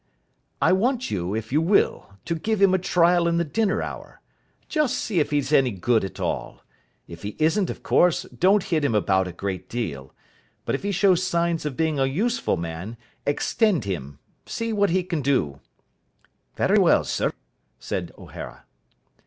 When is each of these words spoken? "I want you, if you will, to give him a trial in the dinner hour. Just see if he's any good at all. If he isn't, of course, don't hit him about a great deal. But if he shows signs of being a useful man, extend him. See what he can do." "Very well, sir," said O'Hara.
"I 0.59 0.73
want 0.73 1.11
you, 1.11 1.35
if 1.35 1.51
you 1.53 1.61
will, 1.61 2.15
to 2.25 2.33
give 2.33 2.59
him 2.59 2.73
a 2.73 2.79
trial 2.79 3.27
in 3.27 3.37
the 3.37 3.43
dinner 3.43 3.83
hour. 3.83 4.19
Just 4.67 4.97
see 4.97 5.19
if 5.19 5.29
he's 5.29 5.53
any 5.53 5.69
good 5.69 6.03
at 6.03 6.19
all. 6.19 6.63
If 7.07 7.21
he 7.21 7.35
isn't, 7.37 7.69
of 7.69 7.83
course, 7.83 8.23
don't 8.35 8.63
hit 8.63 8.83
him 8.83 8.95
about 8.95 9.27
a 9.27 9.31
great 9.31 9.69
deal. 9.69 10.11
But 10.65 10.73
if 10.73 10.81
he 10.81 10.91
shows 10.91 11.21
signs 11.21 11.67
of 11.67 11.77
being 11.77 11.99
a 11.99 12.05
useful 12.07 12.57
man, 12.57 12.97
extend 13.27 13.85
him. 13.85 14.17
See 14.47 14.73
what 14.73 14.89
he 14.89 15.03
can 15.03 15.21
do." 15.21 15.59
"Very 16.55 16.79
well, 16.79 17.03
sir," 17.03 17.31
said 17.77 18.11
O'Hara. 18.17 18.65